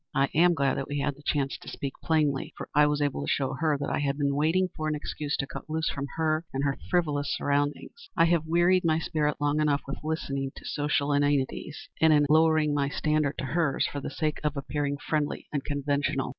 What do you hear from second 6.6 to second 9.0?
her frivolous surroundings. I have wearied my